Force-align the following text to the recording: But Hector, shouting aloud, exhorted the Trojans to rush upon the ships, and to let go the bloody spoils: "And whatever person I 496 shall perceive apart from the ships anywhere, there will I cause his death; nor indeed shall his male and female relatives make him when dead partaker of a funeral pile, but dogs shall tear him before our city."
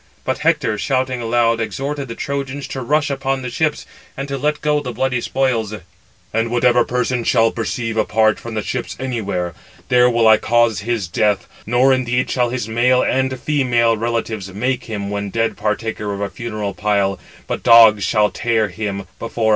But 0.25 0.39
Hector, 0.39 0.79
shouting 0.79 1.21
aloud, 1.21 1.59
exhorted 1.61 2.07
the 2.07 2.15
Trojans 2.15 2.67
to 2.69 2.81
rush 2.81 3.11
upon 3.11 3.43
the 3.43 3.51
ships, 3.51 3.85
and 4.17 4.27
to 4.29 4.35
let 4.35 4.61
go 4.61 4.79
the 4.79 4.91
bloody 4.91 5.21
spoils: 5.21 5.75
"And 6.33 6.49
whatever 6.49 6.83
person 6.83 7.19
I 7.19 7.23
496 7.23 7.29
shall 7.29 7.51
perceive 7.51 7.97
apart 7.97 8.39
from 8.39 8.55
the 8.55 8.63
ships 8.63 8.95
anywhere, 8.99 9.53
there 9.89 10.09
will 10.09 10.27
I 10.27 10.37
cause 10.37 10.79
his 10.79 11.07
death; 11.07 11.45
nor 11.67 11.93
indeed 11.93 12.31
shall 12.31 12.49
his 12.49 12.67
male 12.67 13.03
and 13.03 13.39
female 13.39 13.95
relatives 13.95 14.51
make 14.51 14.85
him 14.85 15.11
when 15.11 15.29
dead 15.29 15.55
partaker 15.55 16.11
of 16.15 16.19
a 16.21 16.31
funeral 16.31 16.73
pile, 16.73 17.19
but 17.45 17.61
dogs 17.61 18.03
shall 18.03 18.31
tear 18.31 18.69
him 18.69 19.05
before 19.19 19.45
our 19.45 19.49
city." 19.49 19.49